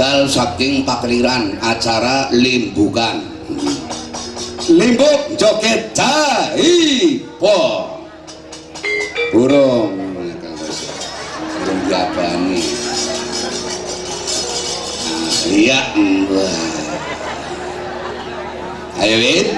medal 0.00 0.24
saking 0.24 0.80
pakliran 0.88 1.60
acara 1.60 2.32
limbukan. 2.32 3.20
Limbuk 4.72 5.36
joget 5.36 5.92
jaipo 5.92 7.60
burung 9.28 9.92
burung 11.60 11.80
diabani. 11.84 12.64
Nah, 15.04 15.52
iya 15.52 15.80
wah 16.32 16.60
ayo 19.04 19.16
wit 19.20 19.48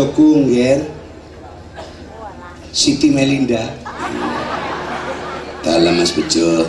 bojoku 0.00 0.48
nggih 0.48 0.80
Siti 2.72 3.12
Melinda. 3.12 3.68
Dalam 5.60 6.00
Mas 6.00 6.16
Bejo. 6.16 6.64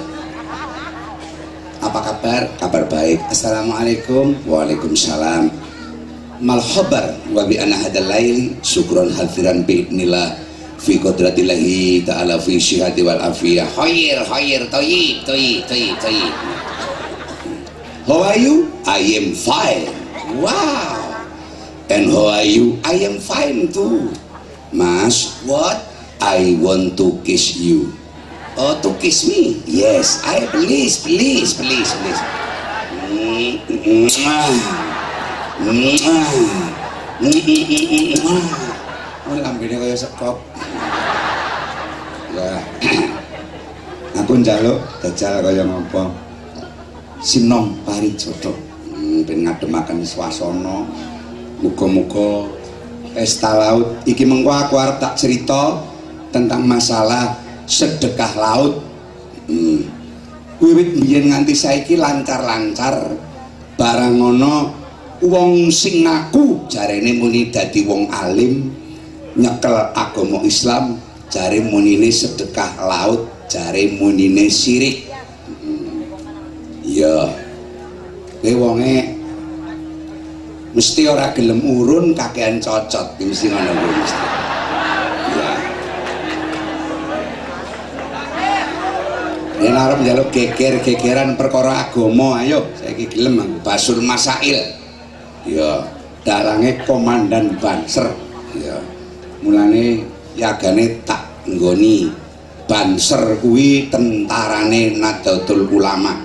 Apa 1.79 2.11
kabar? 2.11 2.41
kabar 2.59 2.83
baik. 2.91 3.23
Assalamualaikum. 3.31 4.35
Waalaikumsalam. 4.43 5.47
Mal 6.43 6.59
khabar? 6.59 7.15
Wa 7.31 7.47
bi 7.47 7.55
anna 7.55 7.79
hadal 7.79 8.11
laili 8.11 8.59
syukran 8.65 9.07
hadiran 9.15 9.63
bi 9.63 9.87
idnillah. 9.87 10.35
Fi 10.81 10.99
qudratillahi 10.99 12.03
ta'ala 12.03 12.35
fi 12.35 12.59
syihati 12.59 12.99
wal 13.05 13.21
afiyah. 13.21 13.69
Khair 13.71 14.27
khair. 14.27 14.67
Thayyib 14.67 15.23
thayyib 15.23 15.63
thayyib 15.71 15.95
thayyib 16.03 16.35
how 18.09 18.19
are 18.27 18.35
you? 18.35 18.67
I 18.83 18.99
am 19.15 19.31
fine. 19.37 19.87
Wow 20.41 21.10
and 21.91 22.07
how 22.11 22.27
are 22.31 22.47
you? 22.47 22.79
I 22.87 22.95
am 23.03 23.19
fine 23.19 23.67
too 23.67 24.11
mas 24.71 25.43
what? 25.43 25.83
I 26.21 26.55
want 26.61 26.95
to 27.01 27.19
kiss 27.27 27.57
you 27.59 27.91
oh 28.55 28.79
to 28.79 28.95
kiss 29.01 29.27
me? 29.27 29.59
yes 29.67 30.23
I 30.23 30.47
please 30.47 31.03
please 31.03 31.51
please 31.53 31.91
please 31.99 32.21
Oh, 39.31 39.37
lambene 39.37 39.77
kaya 39.77 39.93
sekop. 39.93 40.41
Ya. 42.33 42.57
Aku 44.17 44.41
njaluk 44.41 44.81
dajal 45.05 45.45
kaya 45.45 45.61
ngopo. 45.61 46.09
Sinom 47.21 47.77
parijoto. 47.85 48.57
Hmm, 48.89 49.21
ben 49.21 49.45
ngademaken 49.45 50.01
swasana. 50.01 50.89
Muga-muga 51.61 52.49
pesta 53.13 53.53
laut 53.53 54.01
iki 54.09 54.25
mengko 54.25 54.49
aku 54.49 54.73
arep 54.81 54.97
tak 54.97 55.17
cerita 55.17 55.77
tentang 56.33 56.65
masalah 56.65 57.37
sedekah 57.69 58.33
laut. 58.35 58.81
Hmm. 59.45 59.85
Wiwit 60.61 60.93
biyen 60.93 61.33
nganti 61.33 61.57
saiki 61.57 61.97
lancar-lancar 61.97 63.17
barang 63.77 64.13
ngono 64.13 64.55
wong 65.21 65.73
sing 65.73 66.05
ngaku 66.05 66.69
jarene 66.69 67.17
muni 67.17 67.49
dadi 67.49 67.81
wong 67.85 68.09
alim 68.13 68.69
nyekel 69.37 69.93
agama 69.95 70.43
Islam 70.43 71.01
jare 71.31 71.63
munine 71.63 72.11
sedekah 72.11 72.83
laut 72.83 73.31
jare 73.47 73.87
munine 73.95 74.51
sirik 74.51 75.07
iya 76.83 77.31
kowe 78.43 78.51
wonge 78.59 79.10
mesti 80.71 81.03
ora 81.07 81.35
gelem 81.35 81.59
urun 81.59 82.15
kakean 82.15 82.63
cocot 82.63 83.19
mesti 83.19 83.51
ngono 83.51 83.71
kuwi 83.75 83.93
mesti 83.99 84.25
iya 85.31 85.51
Yen 89.61 89.77
arep 89.77 90.01
njaluk 90.01 90.33
geger-gegeran 90.33 91.37
perkara 91.37 91.85
agama, 91.85 92.41
ayo 92.41 92.65
saiki 92.81 93.13
gelem 93.13 93.45
aku 93.45 93.61
basul 93.61 94.01
masail. 94.01 94.73
Ya, 95.45 95.85
darange 96.25 96.81
komandan 96.89 97.61
Banser. 97.61 98.09
Ya. 98.57 98.81
Mulane 99.45 100.01
yagane 100.33 101.05
tak 101.05 101.45
nggoni 101.45 102.09
Banser 102.65 103.37
kuwi 103.37 103.85
tentarane 103.93 104.97
Nahdlatul 104.97 105.69
Ulama. 105.69 106.17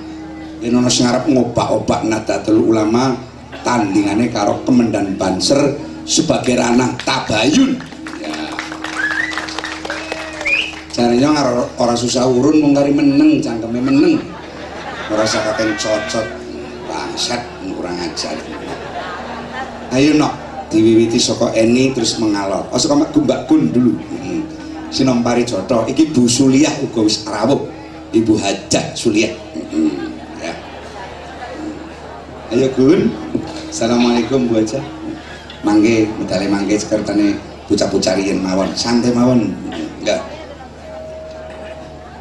Yen 0.64 0.72
ana 0.72 0.88
sing 0.88 1.04
arep 1.04 1.28
ngobak-obak 1.28 2.08
Nahdlatul 2.08 2.64
Ulama, 2.72 3.12
tandingane 3.66 4.30
karo 4.30 4.62
Kemendan 4.62 5.18
Banser 5.18 5.74
sebagai 6.06 6.54
ranah 6.54 6.94
tabayun. 7.02 7.74
Jarene 10.96 11.28
ora 11.28 11.60
ora 11.76 11.92
susah 11.92 12.24
urun 12.24 12.62
mung 12.62 12.72
kari 12.72 12.94
meneng 12.94 13.42
cangkeme 13.42 13.82
meneng. 13.82 14.16
Ora 15.12 15.26
usah 15.26 15.44
kaken 15.44 15.76
cocot. 15.76 16.26
Bangsat 16.86 17.42
kurang 17.74 17.98
ajar. 18.00 18.38
Ayo 19.92 20.16
nok 20.16 20.32
diwiwiti 20.72 21.20
saka 21.20 21.52
Eni 21.52 21.92
terus 21.92 22.16
mengalor. 22.16 22.64
Oh 22.72 22.80
saka 22.80 22.96
Gumbak 23.12 23.44
Gun 23.44 23.68
dulu. 23.74 23.92
Hmm. 23.92 24.40
Sinom 24.88 25.20
Parijoto 25.20 25.84
iki 25.90 26.08
Bu 26.16 26.24
Suliah 26.30 26.72
uga 26.80 27.04
wis 27.04 27.20
rawuh. 27.28 27.68
Ibu 28.16 28.32
Hajat 28.40 28.96
Suliah. 28.96 29.36
Hmm. 29.52 30.16
Ya. 30.40 30.54
Ayo 32.56 32.72
Gun. 32.72 33.25
Assalamualaikum 33.66 34.46
Bu 34.46 34.62
Hajat. 34.62 34.82
Mangke 35.66 36.06
medale 36.22 36.46
mangke 36.46 36.78
sekertane 36.78 37.34
riyen 37.66 38.38
mawon. 38.38 38.70
Santai 38.78 39.10
mawon. 39.10 39.50
Enggak. 40.02 40.22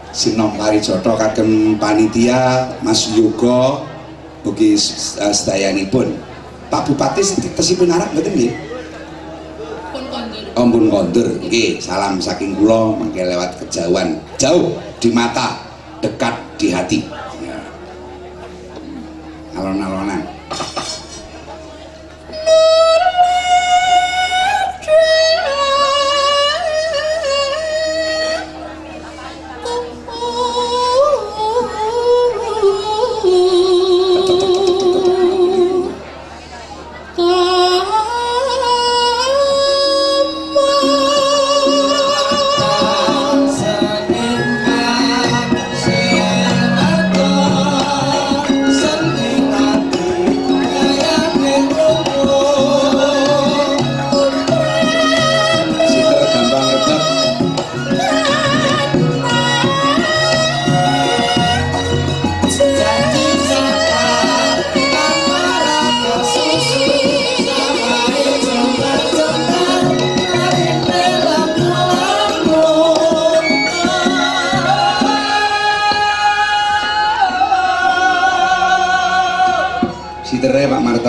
Sinom 0.10 0.56
Parijoto 0.56 1.14
kagem 1.20 1.76
panitia 1.76 2.72
Mas 2.80 3.12
Yoga 3.12 3.84
ugi 4.48 4.80
sedayanipun 4.80 6.16
Pak 6.72 6.88
Bupati 6.88 7.20
tesipun 7.52 7.92
arep 7.92 8.16
mboten 8.16 8.32
nggih 8.32 8.54
pun 9.92 10.04
kondur 10.08 10.44
Ampun 10.56 10.86
kondur, 10.88 11.28
nggih, 11.44 11.84
salam 11.84 12.16
saking 12.16 12.56
kula 12.56 12.96
mangke 12.96 13.28
lewat 13.28 13.60
kejauhan. 13.60 14.16
Jauh 14.40 14.80
di 15.04 15.12
mata, 15.12 15.60
dekat 16.00 16.32
di 16.56 16.72
hati. 16.72 17.00
Ya. 17.44 17.60
Alon-alonan. 19.60 20.35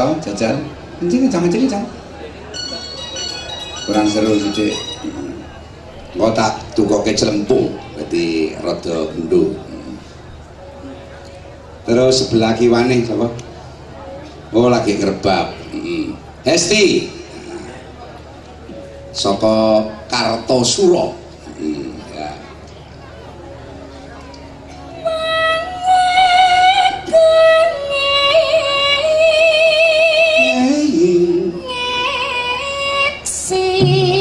Marto 0.07 0.31
jajal. 0.31 0.55
Kencing 1.03 1.27
kencang 1.27 1.43
kencing 1.51 1.63
kencang. 1.67 1.85
Kurang 3.87 4.07
seru 4.07 4.39
sithik. 4.39 4.75
Engko 6.15 6.31
tak 6.33 6.63
tukoke 6.79 7.11
celempung 7.13 7.75
berarti 7.99 8.55
rada 8.63 9.11
gendho. 9.11 9.53
Terus 11.87 12.15
sebelah 12.23 12.55
kiwane 12.55 13.03
sapa? 13.03 13.27
Oh 14.55 14.71
lagi 14.71 14.95
ngerebab. 14.95 15.53
Mm. 15.75 16.15
Hesti. 16.47 17.11
Saka 19.11 19.83
Kartosuro. 20.07 21.26
Mas 33.49 34.16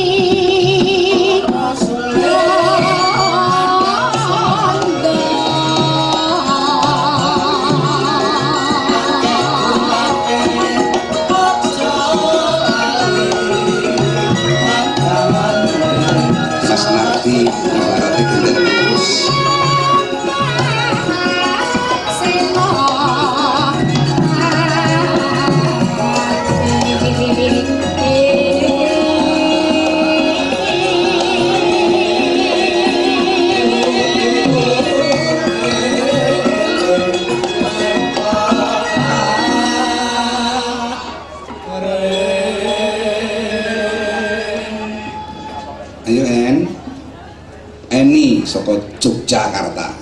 Eni 48.67 48.81
saka 49.27 49.94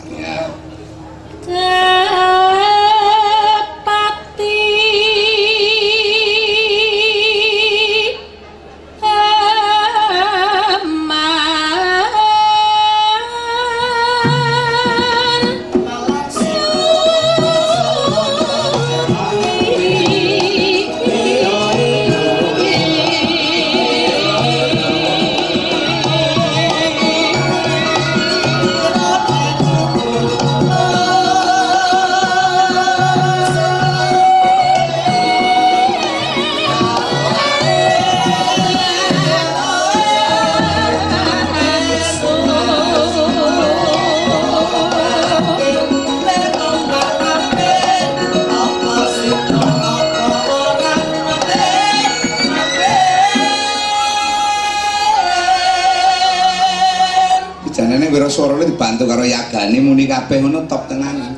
dibantu 58.94 59.10
karo 59.10 59.26
yagane 59.26 59.82
muni 59.82 60.06
kabeh 60.06 60.38
ngono 60.38 60.70
top 60.70 60.86
tenan. 60.86 61.34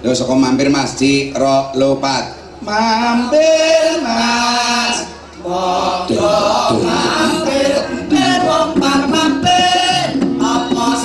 Lho 0.00 0.16
saka 0.16 0.32
mampir 0.32 0.72
masjid 0.72 1.28
ro 1.36 1.68
lopat. 1.76 2.32
Mampir 2.64 4.00
Mas. 4.00 5.04
Padha 5.44 6.72
mampir 6.80 7.76
mampir 8.08 9.00
mampir. 9.04 10.16
Apa 10.40 10.96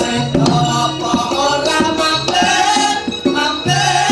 ora 1.36 1.80
mampir. 1.92 2.96
Mampir. 3.28 4.08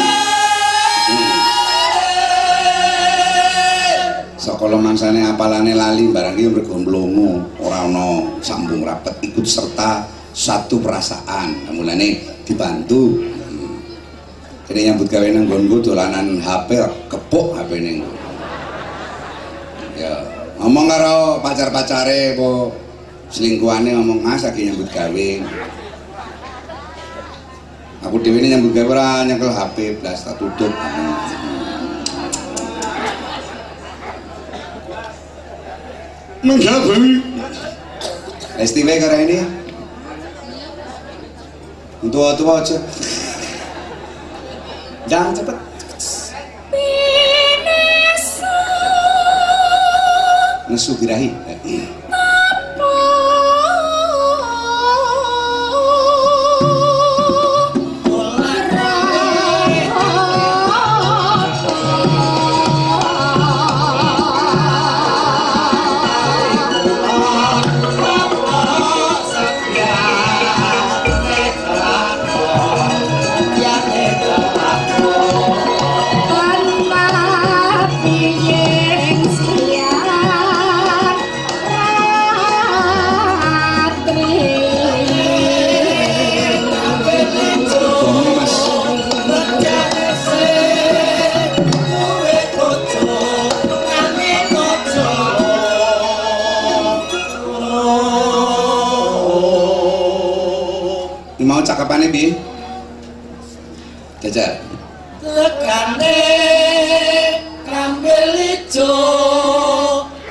Saka 4.37 4.65
lemansane 4.69 5.25
apalane 5.25 5.73
lali 5.73 6.13
barang 6.13 6.37
iki 6.37 6.53
mergo 6.53 6.77
mlongo, 6.77 7.49
ora 7.65 7.89
ana 7.89 8.29
sambung 8.45 8.85
rapet 8.85 9.17
ikut 9.25 9.49
serta 9.49 10.21
satu 10.33 10.81
perasaan. 10.81 11.73
Mulane 11.73 12.21
dibantu. 12.49 13.21
Kene 14.67 14.81
nyambut 14.89 15.09
gawe 15.13 15.29
nang 15.29 15.45
nggonku 15.49 15.85
dolanan 15.85 16.41
HP 16.41 16.81
kepuk 17.13 17.57
HP 17.61 17.71
ning. 17.81 18.01
Ya, 20.01 20.25
ngomong 20.57 20.89
karo 20.89 21.45
pacar-pacare 21.45 22.33
apa 22.35 22.73
selingkuhane 23.29 23.93
ngomong 23.93 24.25
ah 24.25 24.37
saiki 24.41 24.73
nyambut 24.73 24.89
gawe. 24.89 25.29
Aku 28.03 28.17
dhewe 28.19 28.43
ini 28.43 28.57
nyambut 28.57 28.73
gawe 28.75 28.89
ora 28.89 29.09
nyekel 29.29 29.53
HP 29.53 30.01
blas 30.01 30.25
tak 30.25 30.41
tutup. 30.41 30.73
Menggabung. 36.43 37.23
Lesti 38.59 38.83
wae 38.83 38.99
karo 38.99 39.17
ini. 39.23 39.62
Dua 42.03 42.35
dua 42.35 42.59
ce? 42.67 42.83
Dan 45.07 45.31
cepat. 45.31 45.55
Nesu 50.67 50.99
birahi. 50.99 51.31
Cakapannya 102.03 102.09
bi 102.11 102.25
jajal 104.23 104.55
Lekane 105.23 106.19
kambil 107.63 108.35
ijo 108.59 108.95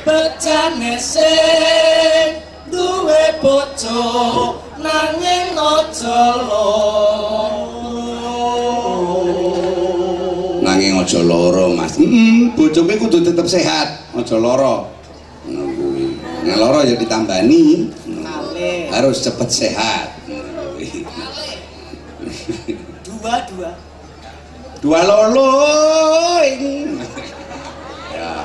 Becane 0.04 1.00
sing 1.00 2.44
duwe 2.68 3.24
bojo 3.40 4.04
Nanging 4.82 5.54
loro. 5.54 6.74
Nanging 10.66 10.98
aja 10.98 11.22
loro 11.22 11.70
mas. 11.78 12.02
Mm, 12.02 12.58
bojomu 12.58 12.98
kudu 12.98 13.22
tetep 13.22 13.46
sehat. 13.46 14.10
Aja 14.18 14.42
loro. 14.42 14.90
Ngono 15.46 15.70
kuwi. 15.78 16.18
Nek 16.50 16.58
loro 16.58 16.82
ya 16.82 16.98
ditambani. 16.98 17.94
Harus 18.90 19.22
cepet 19.22 19.50
sehat 19.54 20.21
Dua 23.32 23.48
dua. 23.48 23.72
Dua 24.84 25.00
lolo 25.08 25.64
ya. 28.12 28.44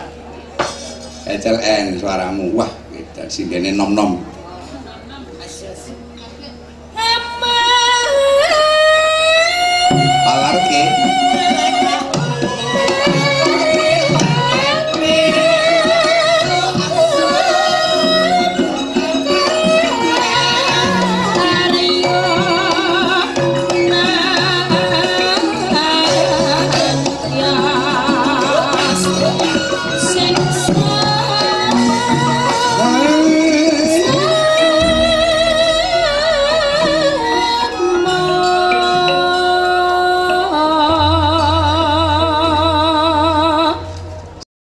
SLN 1.27 1.99
suaramu. 1.99 2.55
Wah 2.55 2.71
kita 2.95 3.27
singgene 3.27 3.75
nom 3.75 3.99
nom 3.99 4.23
alarke 10.23 11.06